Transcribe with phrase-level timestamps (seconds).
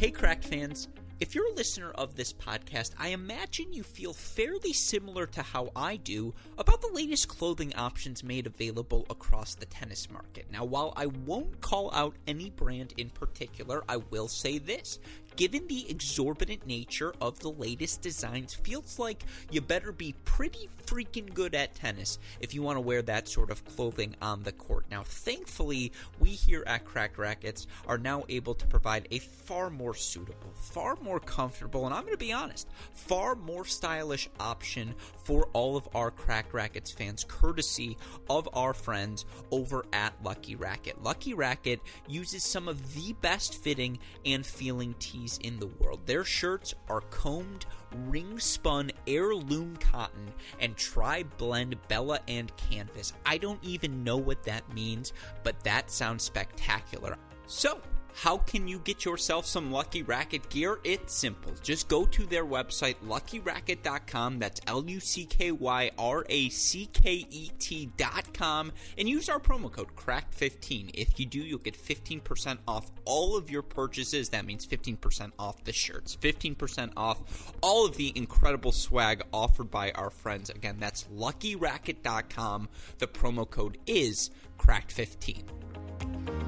[0.00, 0.88] Hey, Cracked fans.
[1.20, 5.68] If you're a listener of this podcast, I imagine you feel fairly similar to how
[5.76, 10.46] I do about the latest clothing options made available across the tennis market.
[10.50, 15.00] Now, while I won't call out any brand in particular, I will say this.
[15.36, 21.32] Given the exorbitant nature of the latest designs, feels like you better be pretty freaking
[21.32, 24.86] good at tennis if you want to wear that sort of clothing on the court.
[24.90, 29.94] Now, thankfully, we here at Cracked Racquets are now able to provide a far more
[29.94, 35.48] suitable, far more comfortable, and I'm going to be honest, far more stylish option for
[35.52, 37.96] all of our Cracked Racquets fans, courtesy
[38.28, 41.02] of our friends over at Lucky Racket.
[41.02, 46.00] Lucky Racket uses some of the best fitting and feeling tees in the world.
[46.06, 47.66] Their shirts are combed,
[48.06, 53.12] ring spun heirloom cotton and tri blend Bella and canvas.
[53.26, 57.16] I don't even know what that means, but that sounds spectacular.
[57.46, 57.80] So,
[58.14, 60.78] how can you get yourself some Lucky Racket gear?
[60.84, 61.52] It's simple.
[61.62, 64.38] Just go to their website, luckyracket.com.
[64.38, 68.72] That's L U C K Y R A C K E T.com.
[68.98, 70.90] And use our promo code CRACK15.
[70.94, 74.30] If you do, you'll get 15% off all of your purchases.
[74.30, 79.90] That means 15% off the shirts, 15% off all of the incredible swag offered by
[79.92, 80.50] our friends.
[80.50, 82.68] Again, that's luckyracket.com.
[82.98, 86.39] The promo code is CRACK15.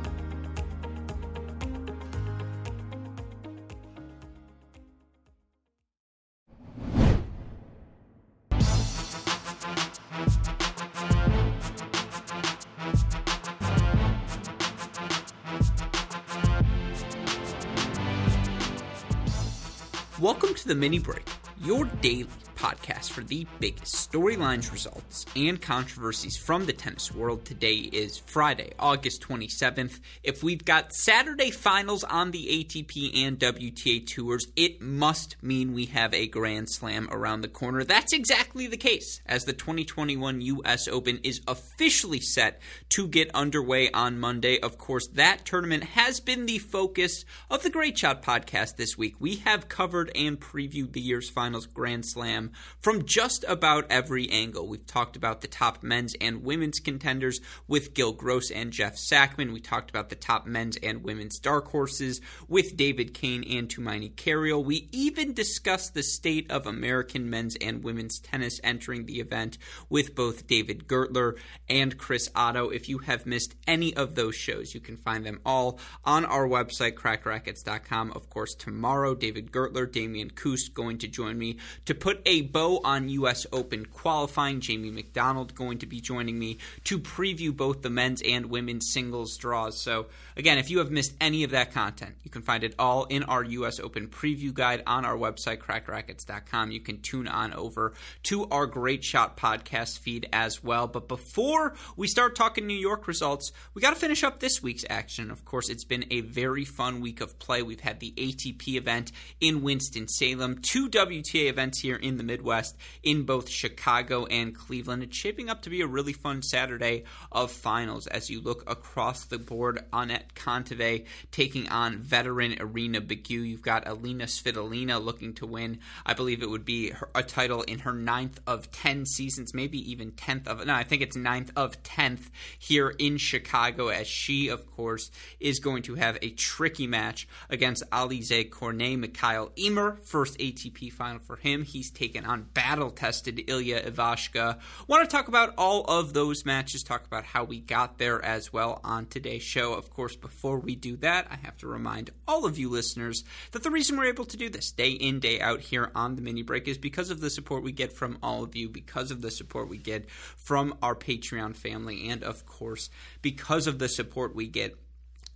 [20.72, 21.28] The mini break,
[21.60, 22.27] your daily
[22.62, 27.45] podcast for the biggest storylines, results, and controversies from the tennis world.
[27.45, 29.98] Today is Friday, August 27th.
[30.23, 35.86] If we've got Saturday finals on the ATP and WTA tours, it must mean we
[35.86, 37.83] have a Grand Slam around the corner.
[37.83, 43.90] That's exactly the case, as the 2021 US Open is officially set to get underway
[43.90, 44.61] on Monday.
[44.61, 49.17] Of course, that tournament has been the focus of the Great Shot podcast this week.
[49.18, 54.67] We have covered and previewed the year's finals Grand Slam from just about every angle.
[54.67, 59.52] We've talked about the top men's and women's contenders with Gil Gross and Jeff Sackmann.
[59.52, 64.13] We talked about the top men's and women's dark horses with David Kane and Tumaini
[64.14, 64.64] Carayol.
[64.64, 69.58] We even discussed the state of American men's and women's tennis entering the event
[69.89, 71.36] with both David Gertler
[71.69, 72.70] and Chris Oddo.
[72.70, 76.46] If you have missed any of those shows, you can find them all on our
[76.46, 78.13] website, crackedracquets.com.
[78.13, 82.80] Of course, tomorrow, David Gertler, Damian Kust going to join me to put a bow
[82.85, 83.47] on U.S.
[83.53, 84.61] Open qualifying.
[84.61, 89.36] Jamie McDonald going to be joining me to preview both the men's and women's singles
[89.36, 89.80] draws.
[89.80, 93.05] So, again, if you have missed any of that content, you can find it all
[93.05, 93.81] in our U.S.
[93.81, 96.70] Open preview guide on our website, crackedracquets.com.
[96.70, 97.95] You can tune on over
[98.25, 100.86] to our Great Shot podcast feed as well.
[100.86, 104.85] But before we start talking New York results, we got to finish up this week's
[104.91, 105.31] action.
[105.31, 107.63] Of course, it's been a very fun week of play.
[107.63, 113.25] We've had the ATP event in Winston-Salem, two WTA events here in the Midwest in
[113.25, 115.03] both Chicago and Cleveland.
[115.03, 119.25] It's shaping up to be a really fun Saturday of finals as you look across
[119.27, 119.85] the board.
[119.93, 123.47] Anett Kontaveit taking on veteran Irina Begu.
[123.47, 125.81] You've got Elina Svitolina looking to win.
[126.07, 129.79] I believe it would be her, a title in her ninth of ten seasons, maybe
[129.91, 130.64] even tenth of.
[130.64, 133.88] No, I think it's ninth of tenth here in Chicago.
[133.88, 138.99] As she, of course, is going to have a tricky match against Alize Cornet.
[138.99, 141.64] Mikael Ymer, first ATP final for him.
[141.64, 144.59] He's taken on battle tested Ilya Ivashka.
[144.87, 148.53] Want to talk about all of those matches, talk about how we got there as
[148.53, 149.73] well on today's show.
[149.73, 153.62] Of course, before we do that, I have to remind all of you listeners that
[153.62, 156.43] the reason we're able to do this day in, day out here on the mini
[156.43, 159.31] break is because of the support we get from all of you, because of the
[159.31, 162.91] support we get from our Patreon family, and of course,
[163.23, 164.76] because of the support we get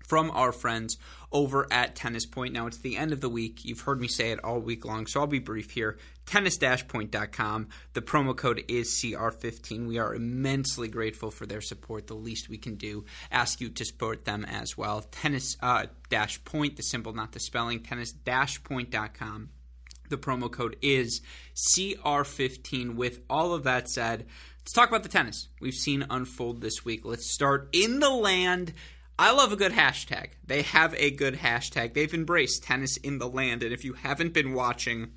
[0.06, 0.96] from our friends
[1.32, 2.54] over at Tennis Point.
[2.54, 3.64] Now, it's the end of the week.
[3.64, 5.98] You've heard me say it all week long, so I'll be brief here.
[6.26, 7.68] Tennis-point.com.
[7.92, 9.86] The promo code is CR15.
[9.86, 12.08] We are immensely grateful for their support.
[12.08, 15.02] The least we can do, ask you to support them as well.
[15.02, 17.80] Tennis uh, dash point, the symbol, not the spelling.
[17.80, 19.50] Tennis-point.com.
[20.08, 21.20] The promo code is
[21.54, 22.96] CR15.
[22.96, 24.26] With all of that said,
[24.60, 27.04] let's talk about the tennis we've seen unfold this week.
[27.04, 28.72] Let's start in the land
[29.18, 30.32] I love a good hashtag.
[30.46, 31.94] They have a good hashtag.
[31.94, 33.62] They've embraced tennis in the land.
[33.62, 35.12] And if you haven't been watching,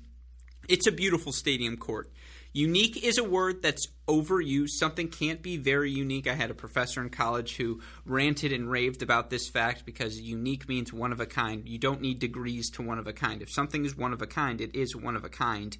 [0.70, 2.10] it's a beautiful stadium court.
[2.52, 4.70] Unique is a word that's overused.
[4.70, 6.26] Something can't be very unique.
[6.26, 10.68] I had a professor in college who ranted and raved about this fact because unique
[10.68, 11.68] means one of a kind.
[11.68, 13.42] You don't need degrees to one of a kind.
[13.42, 15.76] If something is one of a kind, it is one of a kind.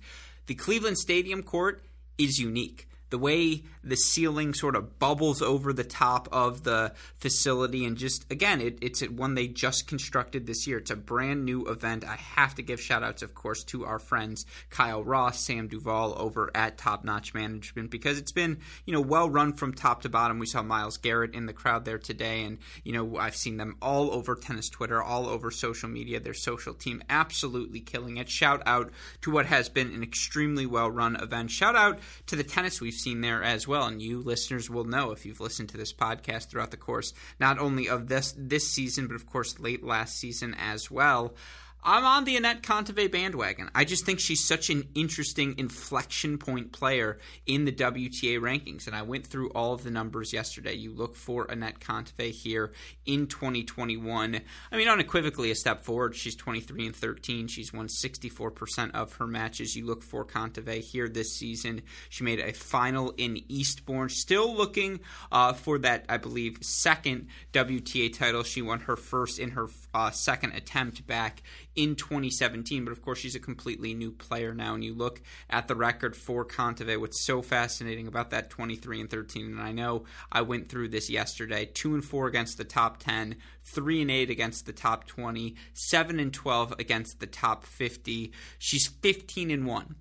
[0.46, 1.82] The Cleveland Stadium court
[2.18, 7.84] is unique the way the ceiling sort of bubbles over the top of the facility
[7.84, 10.78] and just again it, it's one they just constructed this year.
[10.78, 12.04] It's a brand new event.
[12.04, 16.14] I have to give shout outs of course to our friends kyle ross sam duval
[16.18, 20.08] over at top notch management because it's been you know well run from top to
[20.08, 20.38] bottom.
[20.38, 23.76] We saw Myles Garrett in the crowd there today and you know i've seen them
[23.82, 26.20] all over tennis twitter all over social media.
[26.20, 28.28] Their social team absolutely killing it.
[28.28, 28.90] Shout out
[29.22, 31.50] to what has been an extremely well run event.
[31.50, 33.86] Shout out to the tennis we've seen there as well.
[33.86, 37.58] And you listeners will know if you've listened to this podcast throughout the course, not
[37.58, 41.34] only of this this season, but of course late last season as well.
[41.82, 43.70] I'm on the Anett Kontaveit bandwagon.
[43.74, 48.86] I just think she's such an interesting inflection point player in the WTA rankings.
[48.86, 50.74] And I went through all of the numbers yesterday.
[50.74, 52.72] You look for Anett Kontaveit here
[53.06, 54.40] in 2021.
[54.70, 56.14] I mean, unequivocally a step forward.
[56.14, 57.48] She's 23 and 13.
[57.48, 59.74] She's won 64% of her matches.
[59.74, 61.80] You look for Kontaveit here this season.
[62.10, 64.10] She made a final in Eastbourne.
[64.10, 65.00] Still looking
[65.32, 68.42] uh, for that, I believe, second WTA title.
[68.42, 71.42] She won her first in her uh, second attempt back
[71.80, 72.84] in 2017.
[72.84, 74.74] But of course, she's a completely new player now.
[74.74, 77.00] And you look at the record for Kontaveit.
[77.00, 81.08] What's so fascinating about that 23 and 13, and I know I went through this
[81.08, 85.56] yesterday: two and four against the top 10, three and eight against the top 20,
[85.72, 88.32] seven and 12 against the top 50.
[88.58, 89.96] She's 15 and one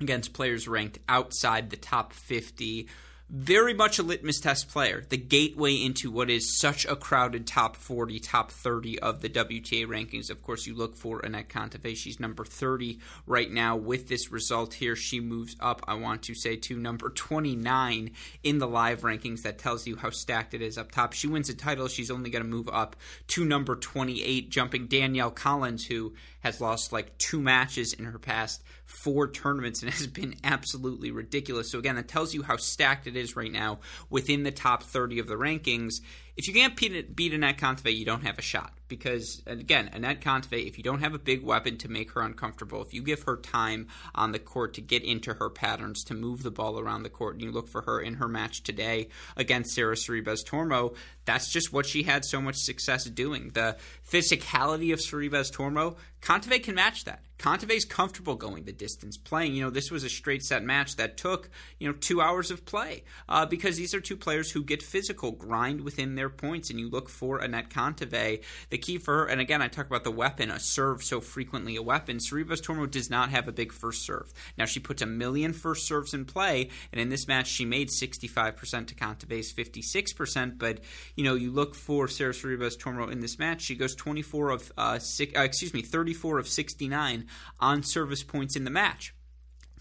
[0.00, 2.88] against players ranked outside the top 50
[3.32, 7.76] very much a litmus test player, the gateway into what is such a crowded top
[7.76, 10.30] 40, top 30 of the WTA rankings.
[10.30, 11.96] Of course, you look for Anett Kontaveit.
[11.96, 13.76] She's number 30 right now.
[13.76, 18.10] With this result here, she moves up, I want to say, to number 29
[18.42, 19.42] in the live rankings.
[19.42, 21.12] That tells you how stacked it is up top.
[21.12, 22.96] She wins a title, she's only going to move up
[23.28, 28.62] to number 28, jumping Danielle Collins, who has lost like two matches in her past
[28.84, 31.70] four tournaments and has been absolutely ridiculous.
[31.70, 35.18] So, again, that tells you how stacked it is right now within the top 30
[35.18, 36.00] of the rankings
[36.36, 38.72] if you can't beat, beat Anett Kontaveit, you don't have a shot.
[38.88, 42.82] Because, again, Anett Kontaveit, if you don't have a big weapon to make her uncomfortable,
[42.82, 46.42] if you give her time on the court to get into her patterns, to move
[46.42, 49.74] the ball around the court, and you look for her in her match today against
[49.74, 50.94] Sara Sorribes Tormo,
[51.24, 53.50] that's just what she had so much success doing.
[53.50, 53.76] The
[54.08, 57.22] physicality of Sorribes Tormo, Kontaveit can match that.
[57.40, 59.54] Kontaveit's comfortable going the distance, playing.
[59.54, 61.48] You know, this was a straight set match that took,
[61.78, 65.32] you know, two hours of play uh, because these are two players who get physical,
[65.32, 68.42] grind within their points, and you look for Anett Kontaveit.
[68.68, 71.76] The key for her, and again, I talk about the weapon, a serve so frequently
[71.76, 72.18] a weapon.
[72.18, 74.30] Sorribes Tormo does not have a big first serve.
[74.58, 77.88] Now, she puts a million first serves in play, and in this match, she made
[77.88, 80.58] 65% to Kontaveit's 56%.
[80.58, 80.80] But,
[81.16, 84.72] you know, you look for Sara Sorribes Tormo in this match, she goes 24 of,
[84.76, 89.14] uh, six, uh, excuse me, 34 of 69 on service points in the match.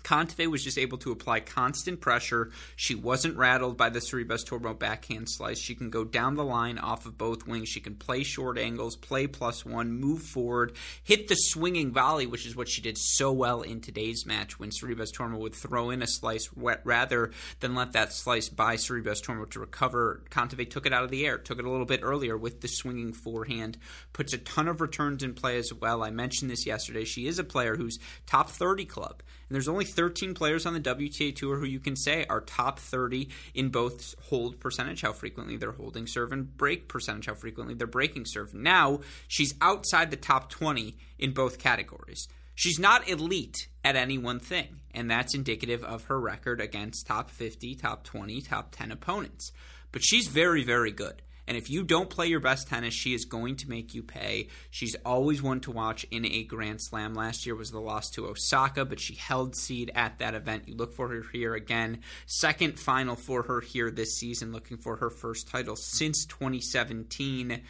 [0.09, 2.49] Kontaveit was just able to apply constant pressure.
[2.75, 5.59] She wasn't rattled by the Sorribes Tormo backhand slice.
[5.59, 7.69] She can go down the line off of both wings.
[7.69, 10.71] She can play short angles, play plus one, move forward,
[11.03, 14.71] hit the swinging volley, which is what she did so well in today's match when
[14.71, 19.47] Sorribes Tormo would throw in a slice rather than let that slice by Sorribes Tormo
[19.51, 20.23] to recover.
[20.31, 22.67] Kontaveit took it out of the air, took it a little bit earlier with the
[22.67, 23.77] swinging forehand,
[24.11, 26.01] puts a ton of returns in play as well.
[26.01, 27.05] I mentioned this yesterday.
[27.05, 29.21] She is a player who's top 30 club.
[29.49, 32.79] And there's only 13 players on the WTA Tour who you can say are top
[32.79, 37.73] 30 in both hold percentage, how frequently they're holding serve, and break percentage, how frequently
[37.73, 38.53] they're breaking serve.
[38.53, 42.29] Now, she's outside the top 20 in both categories.
[42.55, 47.29] She's not elite at any one thing, and that's indicative of her record against top
[47.29, 49.51] 50, top 20, top 10 opponents.
[49.91, 51.21] But she's very, very good.
[51.49, 54.49] And if you don't play your best tennis, she is going to make you pay.
[54.69, 57.15] She's always one to watch in a Grand Slam.
[57.15, 60.67] Last year was the loss to Osaka, but she held seed at that event.
[60.67, 62.01] You look for her here again.
[62.27, 67.63] Second final for her here this season, looking for her first title since 2017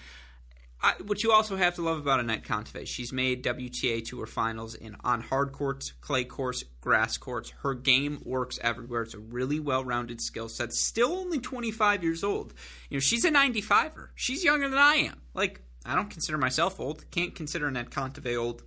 [0.82, 4.76] I, what you also have to love about Anett Kontaveit, she's made WTA Tour finals
[4.76, 7.50] in on hard courts, clay courts, grass courts.
[7.64, 9.02] Her game works everywhere.
[9.02, 10.72] It's a really well-rounded skill set.
[10.72, 12.54] Still only 25 years old.
[12.90, 14.10] You know, she's a 95er.
[14.16, 15.22] She's younger than I am.
[15.34, 17.10] Like, I don't consider myself old.
[17.12, 18.64] Can't consider Anett Kontaveit old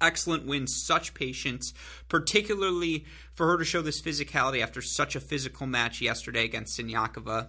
[0.00, 1.72] excellent win, such patience,
[2.08, 7.48] particularly for her to show this physicality after such a physical match yesterday against Siniakova.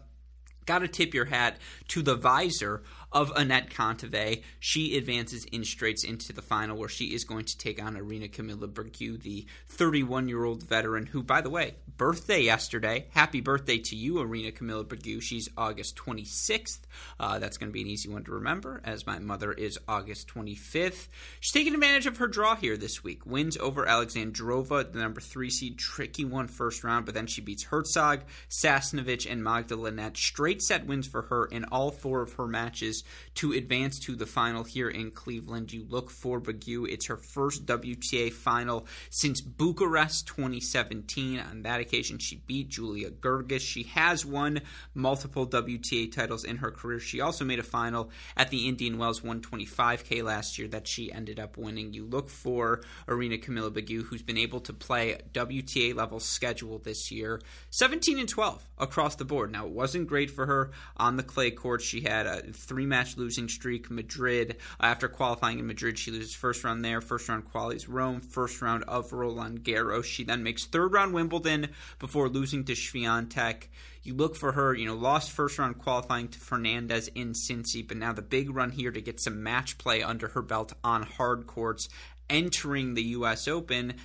[0.66, 1.58] Got to tip your hat
[1.90, 2.82] to the visor
[3.16, 4.44] of Anett Kontaveit.
[4.60, 8.28] She advances in straights into the final where she is going to take on Irina
[8.28, 13.08] Camelia Begu, the 31 year old veteran who, by the way, birthday yesterday.
[13.12, 15.22] Happy birthday to you, Irina Camelia Begu.
[15.22, 16.80] She's August 26th.
[17.18, 20.28] Uh, that's going to be an easy one to remember as my mother is August
[20.28, 21.08] 25th.
[21.40, 23.26] She's taking advantage of her draw here this week.
[23.26, 25.78] Wins over Alexandrova, the number three seed.
[25.78, 30.18] Tricky one first round, but then she beats Hercog, Sasnovich, and Magda Linette.
[30.18, 33.05] Straight set wins for her in all four of her matches
[33.36, 35.74] to advance to the final here in Cleveland.
[35.74, 36.88] You look for Begu.
[36.90, 41.40] It's her first WTA final since Bucharest 2017.
[41.40, 43.62] On that occasion, she beat Julia Görges.
[43.62, 44.62] She has won
[44.94, 47.00] multiple WTA titles in her career.
[47.00, 51.40] She also made a final at the Indian Wells 125K last year that she ended
[51.40, 51.94] up winning.
[51.94, 57.12] You look for Irina Camelia Begu, who's been able to play WTA level schedule this
[57.12, 59.52] year, 17 and 12 across the board.
[59.52, 61.82] Now, it wasn't great for her on the clay court.
[61.82, 63.90] She had a three match losing streak.
[63.90, 68.22] Madrid, uh, after qualifying in Madrid, she loses first round there, first round qualies Rome,
[68.22, 70.06] first round of Roland Garros.
[70.06, 73.68] She then makes third round Wimbledon before losing to Swiatek.
[74.04, 77.98] You look for her, you know, lost first round qualifying to Fernandez in Cincy, but
[77.98, 81.48] now the big run here to get some match play under her belt on hard
[81.48, 81.90] courts,
[82.30, 83.48] entering the U.S.
[83.48, 83.96] Open.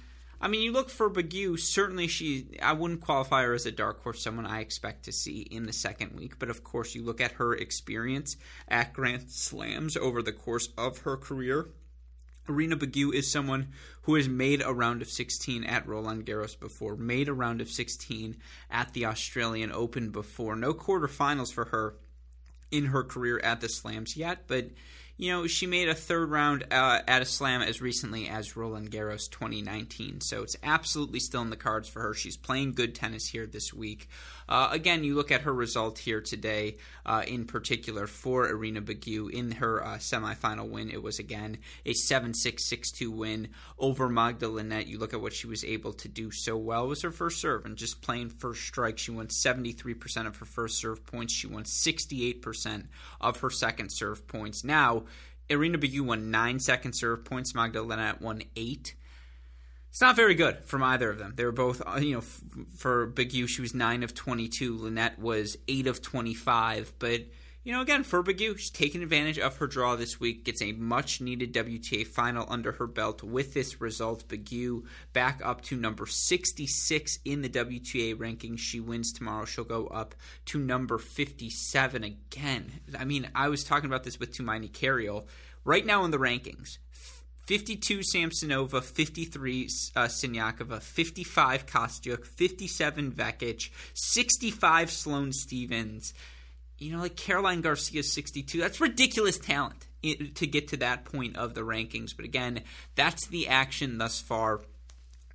[0.41, 1.59] I mean, you look for Begu.
[1.59, 2.59] Certainly, she.
[2.63, 4.23] I wouldn't qualify her as a dark horse.
[4.23, 6.39] Someone I expect to see in the second week.
[6.39, 10.99] But of course, you look at her experience at Grand Slams over the course of
[10.99, 11.69] her career.
[12.49, 13.69] Irina Begu is someone
[14.03, 17.69] who has made a round of 16 at Roland Garros before, made a round of
[17.69, 18.37] 16
[18.71, 20.57] at the Australian Open before.
[20.57, 21.95] No quarterfinals for her
[22.71, 24.71] in her career at the Slams yet, but
[25.21, 28.91] you know, she made a third round uh, at a slam as recently as Roland
[28.91, 30.23] Garros 2019.
[30.23, 32.15] So it's absolutely still in the cards for her.
[32.15, 34.09] She's playing good tennis here this week.
[34.51, 36.77] Uh, again, you look at her result here today,
[37.07, 40.91] uh, in particular for Irina Begu in her uh, semifinal win.
[40.91, 44.89] It was again a 7 6 6 2 win over Magda Linette.
[44.89, 46.85] You look at what she was able to do so well.
[46.85, 48.99] It was her first serve and just playing first strike.
[48.99, 51.33] She won 73% of her first serve points.
[51.33, 52.89] She won 68%
[53.21, 54.65] of her second serve points.
[54.65, 55.05] Now,
[55.49, 57.55] Irina Begu won nine second serve points.
[57.55, 58.95] Magda Linette won eight.
[59.91, 61.33] It's not very good from either of them.
[61.35, 62.41] They were both, uh, you know, f-
[62.77, 64.79] for Begu, she was 9 of 22.
[64.79, 66.93] Linette was 8 of 25.
[67.01, 67.23] But,
[67.65, 70.71] you know, again, for Begu, she's taking advantage of her draw this week, gets a
[70.71, 74.29] much needed WTA final under her belt with this result.
[74.29, 78.61] Begu back up to number 66 in the WTA rankings.
[78.61, 79.45] She wins tomorrow.
[79.45, 80.15] She'll go up
[80.47, 82.81] to number 57 again.
[82.97, 85.27] I mean, I was talking about this with Tumaini Carayol.
[85.65, 86.79] Right now in the rankings,
[87.51, 96.15] 52 Samsonova, 53 uh, Siniakova, 55 Kostyuk, 57 Vekic, 65 Sloane Stevens.
[96.79, 98.61] You know, like Caroline Garcia, 62.
[98.61, 102.11] That's ridiculous talent to get to that point of the rankings.
[102.15, 102.61] But again,
[102.95, 104.61] that's the action thus far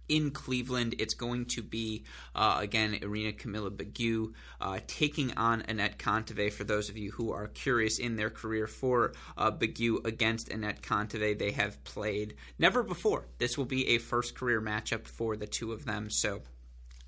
[0.10, 0.96] in Cleveland.
[1.00, 6.54] It's going to be, uh, again, Irina Camelia Begu uh, taking on Anett Kontaveit.
[6.54, 10.82] For those of you who are curious in their career for uh, Begu against Anett
[10.82, 13.26] Kontaveit, they have played never before.
[13.38, 16.10] This will be a first career matchup for the two of them.
[16.10, 16.42] So,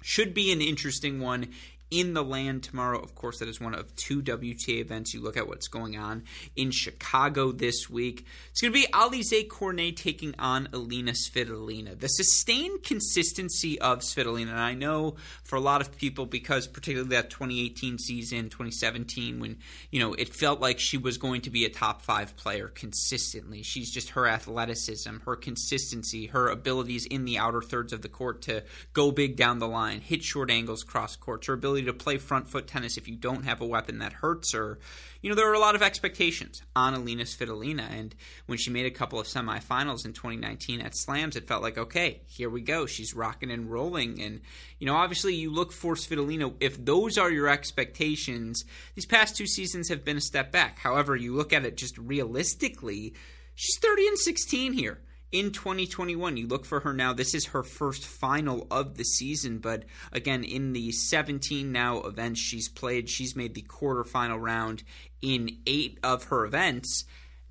[0.01, 1.49] should be an interesting one
[1.89, 2.99] in the land tomorrow.
[2.99, 5.13] Of course, that is one of two WTA events.
[5.13, 6.23] You look at what's going on
[6.55, 8.25] in Chicago this week.
[8.51, 11.97] It's going to be Alizé Cornet taking on Elina Svitolina.
[11.97, 17.09] The sustained consistency of Svitolina, and I know for a lot of people, because particularly
[17.09, 19.57] that 2018 season, 2017, when
[19.91, 23.63] you know it felt like she was going to be a top five player consistently.
[23.63, 28.41] She's just her athleticism, her consistency, her abilities in the outer thirds of the court
[28.43, 28.63] to
[28.93, 32.17] go big down the line, hit short angles cross court, her ability ability to play
[32.17, 34.79] front foot tennis if you don't have a weapon that hurts her.
[35.21, 37.89] You know, there are a lot of expectations on Elina Svitolina.
[37.91, 38.15] And
[38.45, 42.21] when she made a couple of semifinals in 2019 at Slams, it felt like, okay,
[42.25, 42.85] here we go.
[42.85, 44.21] She's rocking and rolling.
[44.21, 44.41] And,
[44.79, 46.53] you know, obviously you look for Svitolina.
[46.59, 48.63] If those are your expectations,
[48.95, 50.79] these past two seasons have been a step back.
[50.79, 53.13] However, you look at it just realistically,
[53.55, 54.99] she's 30 and 16 here
[55.31, 56.37] in 2021.
[56.37, 57.13] You look for her now.
[57.13, 62.39] This is her first final of the season, but again, in the 17 now events
[62.39, 64.83] she's played, she's made the quarterfinal round
[65.21, 67.05] in eight of her events.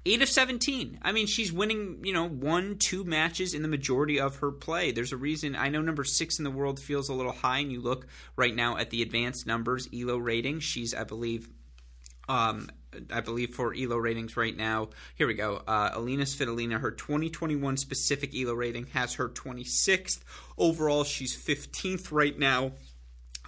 [0.09, 1.00] Eight of 17.
[1.02, 4.92] I mean, she's winning, you know, one, two matches in the majority of her play.
[4.92, 5.56] There's a reason.
[5.56, 8.06] I know number six in the world feels a little high, and you look
[8.37, 10.61] right now at the advanced numbers, ELO rating.
[10.61, 11.49] She's, I believe,
[12.28, 12.71] um,
[13.11, 14.91] I believe for ELO ratings right now.
[15.15, 15.62] Here we go.
[15.67, 20.21] Uh, Elina Svitolina, her 2021 specific ELO rating has her 26th.
[20.59, 22.73] Overall, she's 15th right now.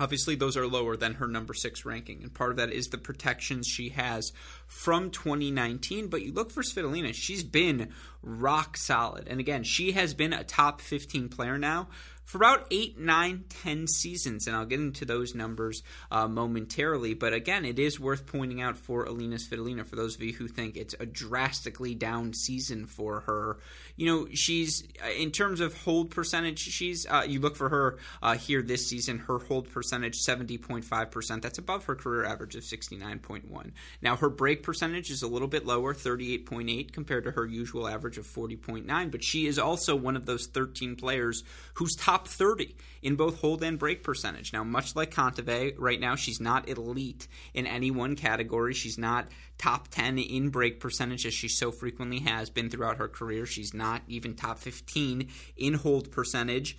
[0.00, 2.98] Obviously, those are lower than her number six ranking, and part of that is the
[2.98, 4.32] protections she has
[4.66, 6.06] from 2019.
[6.06, 9.26] But you look for Svitolina, she's been rock solid.
[9.26, 11.88] And again, she has been a top 15 player now
[12.28, 17.14] for about eight, nine, ten seasons, and I'll get into those numbers uh, momentarily.
[17.14, 20.46] But again, it is worth pointing out for Elina Svitolina, for those of you who
[20.46, 23.56] think it's a drastically down season for her.
[23.98, 27.98] You know, she's uh, in terms of hold percentage, she's uh, you look for her
[28.22, 31.42] uh, here this season, her hold percentage seventy point five percent.
[31.42, 33.72] That's above her career average of sixty nine point one.
[34.00, 37.32] Now her break percentage is a little bit lower, thirty eight point eight, compared to
[37.32, 39.10] her usual average of forty point nine.
[39.10, 41.42] But she is also one of those thirteen players
[41.74, 44.52] whose top 30 in both hold and break percentage.
[44.52, 48.74] Now, much like Kontaveit, right now she's not elite in any one category.
[48.74, 53.08] She's not top 10 in break percentage as she so frequently has been throughout her
[53.08, 53.44] career.
[53.44, 56.78] She's not even top 15 in hold percentage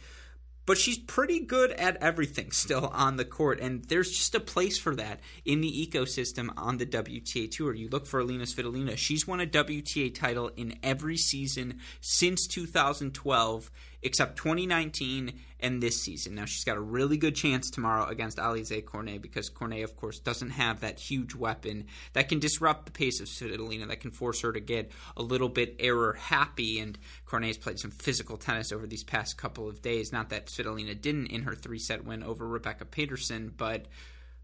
[0.69, 4.77] but she's pretty good at everything still on the court, and there's just a place
[4.77, 7.73] for that in the ecosystem on the WTA Tour.
[7.73, 13.71] You look for Elina Svitolina; she's won a WTA title in every season since 2012,
[14.01, 16.35] except 2019 and this season.
[16.35, 20.19] Now she's got a really good chance tomorrow against Alize Cornet because Cornet, of course,
[20.19, 24.41] doesn't have that huge weapon that can disrupt the pace of Svitolina, that can force
[24.41, 26.79] her to get a little bit error happy.
[26.79, 30.11] And Cornet's played some physical tennis over these past couple of days.
[30.13, 33.87] Not that Svitolina didn't in her three set win over Rebecca Peterson, but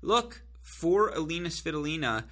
[0.01, 2.25] look for Elina Svitolina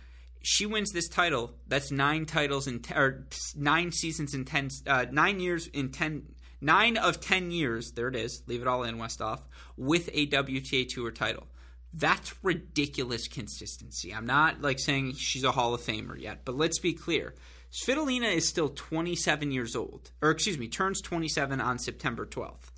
[0.46, 1.53] she wins this title.
[1.68, 3.25] That's nine titles in te- or
[3.56, 6.24] nine seasons in ten, uh, nine years in ten
[6.63, 9.41] nine of 10 years, there it is, leave it all in, Westoff,
[9.77, 11.48] with a WTA Tour title.
[11.93, 14.13] That's ridiculous consistency.
[14.13, 17.36] I'm not like saying she's a Hall of Famer yet, but let's be clear.
[17.72, 22.73] Svitolina is still 27 years old, or excuse me, turns 27 on September 12th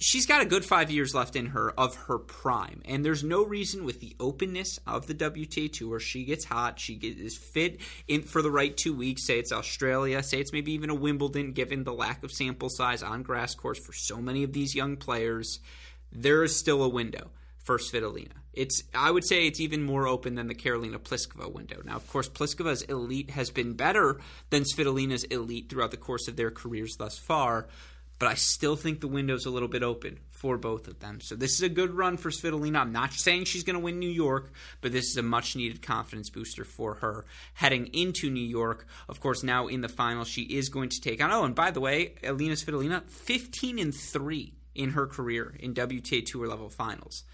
[0.00, 3.44] she's got a good five years left in her of her prime, and there's no
[3.44, 8.22] reason with the openness of the WTA Tour, she gets hot, she is fit in
[8.22, 9.26] for the right two weeks.
[9.26, 13.02] Say it's Australia, say it's maybe even a Wimbledon, given the lack of sample size
[13.02, 15.60] on grass courts for so many of these young players.
[16.10, 18.32] There is still a window for Svitolina.
[18.52, 21.82] It's I would say it's even more open than the Karolina Pliskova window.
[21.84, 26.34] Now, of course, Pliskova's elite has been better than Svitolina's elite throughout the course of
[26.36, 27.68] their careers thus far
[28.20, 31.22] but I still think the window's a little bit open for both of them.
[31.22, 32.76] So this is a good run for Svitolina.
[32.76, 34.52] I'm not saying she's going to win New York,
[34.82, 38.86] but this is a much needed confidence booster for her heading into New York.
[39.08, 41.32] Of course, now in the final, she is going to take on.
[41.32, 46.24] Oh, and by the way, Elina Svitolina, 15 and three in her career in WTA
[46.26, 47.24] Tour level finals.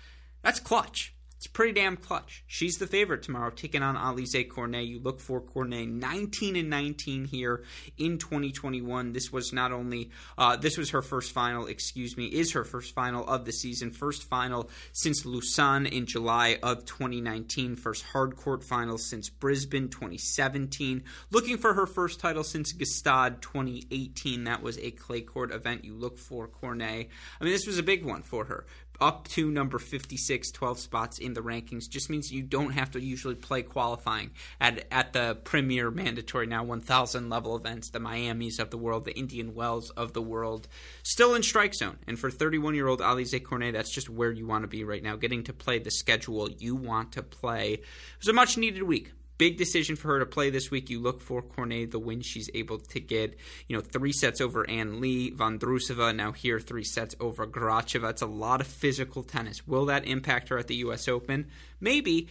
[0.43, 1.16] That's clutch.
[1.37, 2.45] It's pretty damn clutch.
[2.47, 4.87] She's the favorite tomorrow, taking on Alize Cornet.
[4.87, 7.63] You look for Cornet 19 and 19 here
[7.99, 9.13] in 2021.
[9.13, 12.95] This was not only uh, this was her first final, excuse me, is her first
[12.95, 18.65] final of the season, first final since Lausanne in July of 2019, first hard court
[18.65, 21.05] final since Brisbane 2017.
[21.31, 24.45] Looking for her first title since Gstaad 2018.
[24.45, 25.85] That was a clay court event.
[25.85, 27.09] You look for Cornet.
[27.41, 28.65] I mean, this was a big one for her
[29.01, 33.01] up to number 56, 12 spots in the rankings just means you don't have to
[33.01, 34.31] usually play qualifying
[34.61, 39.17] at, at the premier mandatory now 1,000 level events, the Miamis of the world, the
[39.17, 40.69] Indian Wells of the world,
[41.03, 41.99] still in strike zone.
[42.07, 45.03] And for 31 year old Alize Cornet, that's just where you want to be right
[45.03, 47.75] now, getting to play the schedule you want to play.
[47.75, 47.85] It
[48.21, 50.91] was a much needed week big decision for her to play this week.
[50.91, 53.37] You look for Cornet, the win she's able to get.
[53.69, 58.11] You know, three sets over Ann Li, Vondrousova, now here three sets over Gracheva.
[58.11, 59.67] It's a lot of physical tennis.
[59.67, 61.09] Will that impact her at the U.S.
[61.09, 61.49] Open?
[61.81, 62.29] Maybe.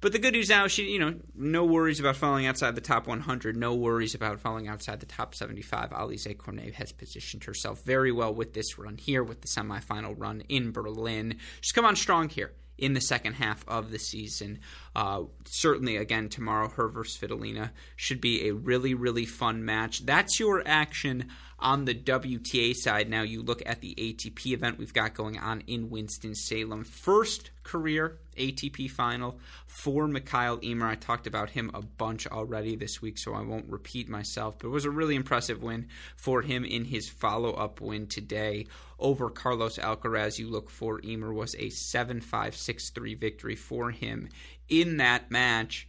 [0.00, 3.08] But the good news now, she you know, no worries about falling outside the top
[3.08, 5.90] 100, no worries about falling outside the top 75.
[5.90, 10.42] Alize Cornet has positioned herself very well with this run here, with the semifinal run
[10.48, 11.38] in Berlin.
[11.60, 14.60] She's come on strong here in the second half of the season.
[14.94, 20.06] Uh, certainly, again, tomorrow, her versus Svitolina should be a really, really fun match.
[20.06, 23.08] That's your action on the WTA side.
[23.08, 26.84] Now, you look at the ATP event we've got going on in Winston-Salem.
[26.84, 30.86] First career ATP final for Mikael Ymer.
[30.86, 34.68] I talked about him a bunch already this week, so I won't repeat myself, but
[34.68, 38.66] it was a really impressive win for him in his follow up win today
[38.98, 40.38] over Carlos Alcaraz.
[40.38, 44.28] You look for Ymer was a 7 5 6 3 victory for him
[44.68, 45.88] in that match.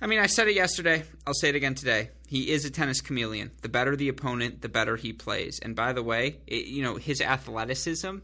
[0.00, 1.04] I mean, I said it yesterday.
[1.26, 2.10] I'll say it again today.
[2.26, 3.52] He is a tennis chameleon.
[3.62, 5.58] The better the opponent, the better he plays.
[5.60, 8.18] And by the way, it, you know his athleticism.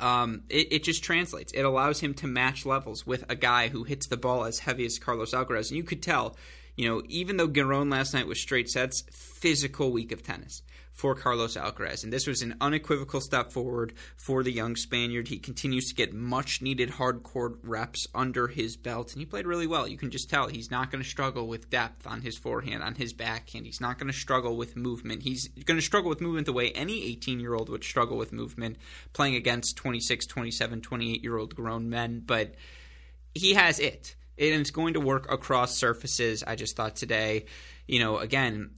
[0.00, 1.52] Um, it, it, just translates.
[1.52, 4.86] It allows him to match levels with a guy who hits the ball as heavy
[4.86, 5.68] as Carlos Alcaraz.
[5.68, 6.36] And you could tell,
[6.76, 10.62] you know, even though Giron last night was straight sets, physical week of tennis
[11.00, 12.04] for Carlos Alcaraz.
[12.04, 15.28] And this was an unequivocal step forward for the young Spaniard.
[15.28, 19.46] He continues to get much needed hard court reps under his belt, and he played
[19.46, 19.88] really well.
[19.88, 22.96] You can just tell he's not going to struggle with depth on his forehand, on
[22.96, 23.64] his backhand.
[23.64, 25.22] He's not going to struggle with movement.
[25.22, 28.32] He's going to struggle with movement the way any 18 year old would struggle with
[28.32, 28.76] movement
[29.14, 32.22] playing against 26, 27, 28 year old grown men.
[32.24, 32.54] But
[33.34, 34.16] he has it.
[34.40, 36.42] And it's going to work across surfaces.
[36.46, 37.44] I just thought today,
[37.86, 38.70] you know, again,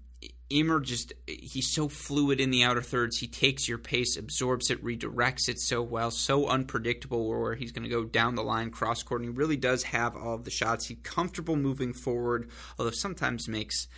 [0.51, 3.19] Ymer just he's so fluid in the outer thirds.
[3.19, 7.85] He takes your pace, absorbs it, redirects it so well, so unpredictable where he's going
[7.85, 9.23] to go down the line cross court.
[9.23, 10.87] And he really does have all of the shots.
[10.87, 13.89] He's comfortable moving forward, although sometimes makes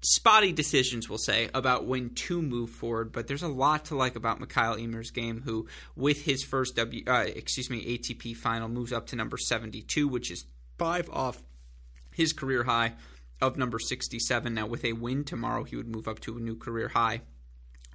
[0.00, 3.12] spotty decisions, we'll say, about when to move forward.
[3.12, 7.02] But there's a lot to like about Mikael Ymer's game, who with his first W,
[7.06, 10.44] uh, excuse me, ATP final moves up to number 72, which is
[10.78, 11.42] five off
[12.14, 12.94] his career high
[13.40, 14.52] of number 67.
[14.52, 17.22] Now, with a win tomorrow, he would move up to a new career high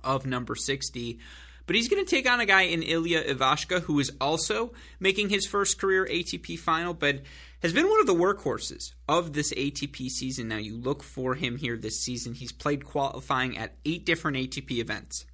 [0.04, 1.20] of number 60.
[1.66, 5.30] But he's going to take on a guy in Ilya Ivashka, who is also making
[5.30, 7.22] his first career ATP final, but
[7.64, 10.50] has been one of the workhorses of this ATP season.
[10.50, 12.34] Now, you look for him here this season.
[12.34, 15.26] He's played qualifying at eight different ATP events.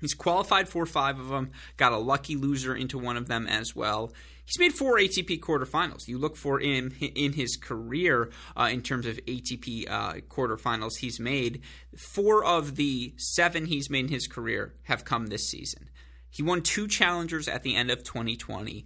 [0.00, 3.76] He's qualified for five of them, got a lucky loser into one of them as
[3.76, 4.12] well.
[4.46, 6.08] He's made four ATP quarterfinals.
[6.08, 11.20] You look for him in his career uh, in terms of ATP uh, quarterfinals he's
[11.20, 11.60] made.
[11.96, 15.90] Four of the seven he's made in his career have come this season.
[16.30, 18.84] He won two challengers at the end of 2020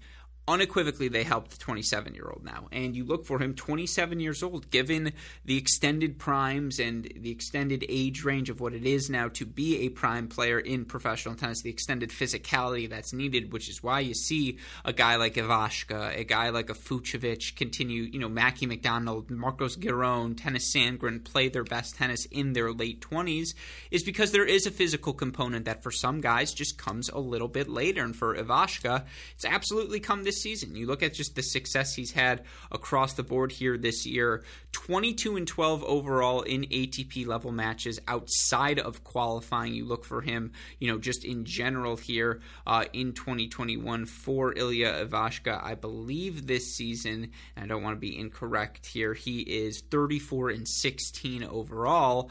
[0.51, 2.69] unequivocally they helped the 27 year old now.
[2.73, 5.13] And you look for him 27 years old, given
[5.45, 9.87] the extended primes and the extended age range of what it is now to be
[9.87, 14.15] a prime player in professional tennis, the extended physicality that's needed, which is why you
[14.15, 19.31] see a guy like Ivashka, a guy like a Fucsovics continue, you know, Mackie McDonald,
[19.31, 23.55] Marcos Giron, Tennys Sandgren play their best tennis in their late 20s,
[23.91, 27.49] is because there is a physical component that for some guys just comes a little
[27.49, 28.03] bit later.
[28.03, 30.75] And for Ivashka, it's absolutely come this season.
[30.75, 35.37] You look at just the success he's had across the board here this year 22
[35.37, 39.75] and 12 overall in ATP level matches outside of qualifying.
[39.75, 45.07] You look for him, you know, just in general here uh, in 2021 for Ilya
[45.07, 45.63] Ivashka.
[45.63, 50.51] I believe this season, and I don't want to be incorrect here, he is 34
[50.51, 52.31] and 16 overall.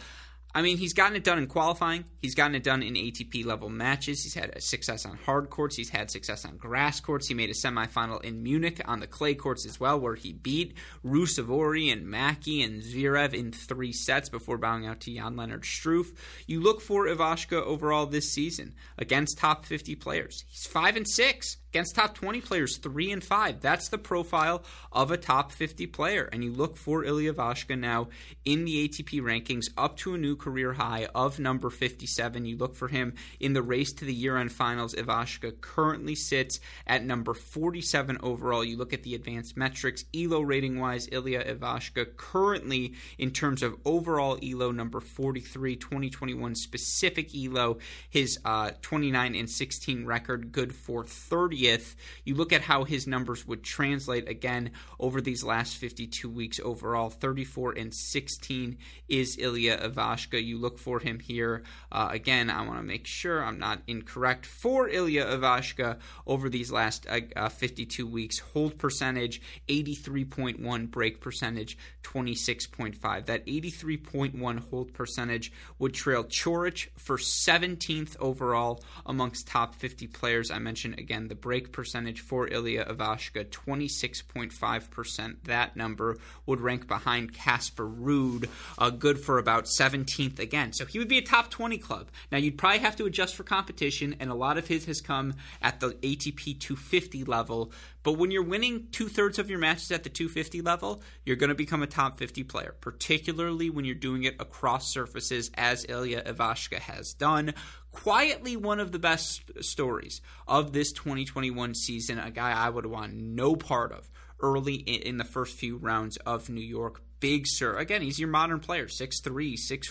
[0.53, 2.05] I mean, he's gotten it done in qualifying.
[2.21, 4.23] He's gotten it done in ATP level matches.
[4.23, 5.75] He's had success on hard courts.
[5.75, 7.27] He's had success on grass courts.
[7.27, 10.73] He made a semifinal in Munich on the clay courts as well, where he beat
[11.05, 16.07] Ruusuvuori and Mackie and Zverev in three sets before bowing out to Jan Leonard Struff.
[16.47, 20.45] You look for Ivashka overall this season against top 50 players.
[20.47, 25.11] He's 5 and 6 against top 20 players 3 and 5 that's the profile of
[25.11, 26.29] a top 50 player.
[26.31, 28.09] And you look for Ilya Ivashka now
[28.45, 32.75] in the ATP rankings up to a new career high of number 57 you look
[32.75, 34.95] for him in the race to the year-end finals.
[34.95, 38.63] Ivashka currently sits at number 47 overall.
[38.63, 43.77] You look at the advanced metrics elo rating wise Ilya Ivashka currently in terms of
[43.85, 47.77] overall elo number 43 2021 specific elo
[48.09, 53.07] his uh, 29 and 16 record good for 30 30th, you look at how his
[53.07, 57.09] numbers would translate again over these last 52 weeks overall.
[57.09, 60.43] 34 and 16 is Ilya Ivashka.
[60.43, 61.63] You look for him here.
[61.91, 64.45] Uh, again, I want to make sure I'm not incorrect.
[64.45, 71.77] For Ilya Ivashka over these last uh, uh, 52 weeks, hold percentage 83.1, break percentage
[72.03, 73.25] 26.5.
[73.25, 80.51] That 83.1 hold percentage would trail Coric for 17th overall amongst top 50 players.
[80.51, 85.37] I mentioned again the break percentage for Ilya Ivashka, 26.5%.
[85.45, 90.73] That number would rank behind Casper Ruud, uh, good for about 17th again.
[90.73, 92.09] So he would be a top 20 club.
[92.31, 95.33] Now, you'd probably have to adjust for competition, and a lot of his has come
[95.59, 97.71] at the ATP 250 level.
[98.03, 101.49] But when you're winning two thirds of your matches at the 250 level, you're going
[101.49, 106.21] to become a top 50 player, particularly when you're doing it across surfaces, as Ilya
[106.23, 107.55] Ivashka has done
[107.91, 112.19] quietly one of the best stories of this 2021 season.
[112.19, 116.49] A guy I would want no part of early in the first few rounds of
[116.49, 117.77] New York big serve.
[117.77, 119.89] Again, he's your modern player 6'3, 6'4,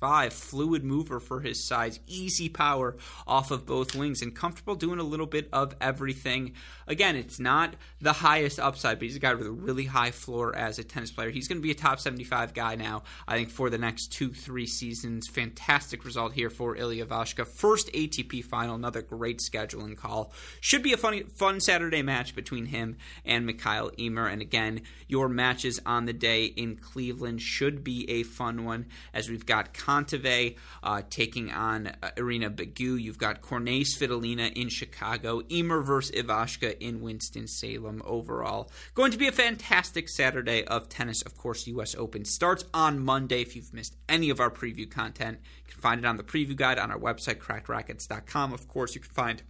[0.00, 4.98] 6'5, fluid mover for his size, easy power off of both wings, and comfortable doing
[4.98, 6.52] a little bit of everything.
[6.86, 10.54] Again, it's not the highest upside, but he's a guy with a really high floor
[10.56, 11.30] as a tennis player.
[11.30, 14.32] He's going to be a top 75 guy now, I think, for the next two,
[14.32, 15.28] three seasons.
[15.28, 17.46] Fantastic result here for Ilya Ivashka.
[17.46, 20.32] First ATP final, another great scheduling call.
[20.60, 24.26] Should be a funny, fun Saturday match between him and Mikael Ymer.
[24.26, 29.28] And again, your matches on the day in Cleveland should be a fun one as
[29.28, 33.00] we've got Kontaveit uh, taking on uh, Irina Begu.
[33.00, 35.42] You've got Cornet Svitolina in Chicago.
[35.50, 38.70] Ymer versus Ivashka in Winston-Salem overall.
[38.94, 41.22] Going to be a fantastic Saturday of tennis.
[41.22, 41.94] Of course, U.S.
[41.94, 43.42] Open starts on Monday.
[43.42, 46.56] If you've missed any of our preview content, you can find it on the preview
[46.56, 48.52] guide on our website, crackedracquets.com.
[48.52, 49.42] Of course, you can find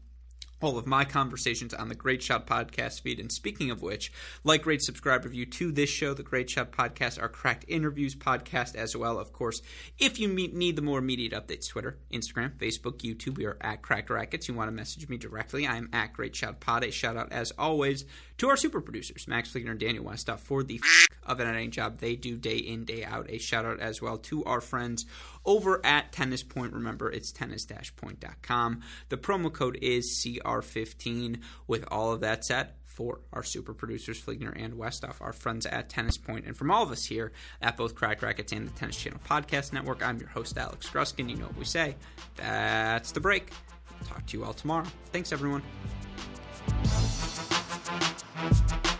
[0.60, 3.18] all of my conversations on the Great Shot Podcast feed.
[3.18, 4.12] And speaking of which,
[4.44, 8.74] like, rate, subscribe, review to this show, the Great Shot Podcast, our Cracked Interviews podcast
[8.74, 9.18] as well.
[9.18, 9.62] Of course,
[9.98, 14.10] if you need the more immediate updates, Twitter, Instagram, Facebook, YouTube, we are at Cracked
[14.10, 14.48] Racquets.
[14.48, 16.84] You want to message me directly, I am at Great Shot Pod.
[16.84, 18.04] A shout out, as always,
[18.40, 21.70] to our super producers, Max Fliegner and Daniel Westoff, for the f- of an editing
[21.70, 23.29] job they do day in, day out.
[23.29, 25.05] A shout out as well to our friends
[25.44, 26.72] over at Tennis Point.
[26.72, 28.81] Remember, it's tennis-point.com.
[29.11, 31.42] The promo code is CR15.
[31.66, 35.90] With all of that said, for our super producers, Fliegner and Westoff, our friends at
[35.90, 38.96] Tennis Point, and from all of us here at both Cracked Racquets and the Tennis
[38.96, 41.29] Channel Podcast Network, I'm your host, Alex Gruskin.
[41.29, 41.94] You know what we say.
[42.37, 43.50] That's the break.
[44.07, 44.87] talk to you all tomorrow.
[45.12, 45.62] Thanks, everyone
[48.42, 48.99] you